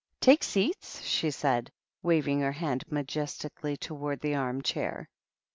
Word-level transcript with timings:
"TakQ 0.23 0.43
seats," 0.43 1.01
she 1.03 1.29
said, 1.29 1.71
waving 2.01 2.39
her 2.39 2.53
hand 2.53 2.83
majestically 2.89 3.77
towards 3.77 4.23
the 4.23 4.33
arm 4.33 4.63
chair. 4.63 5.07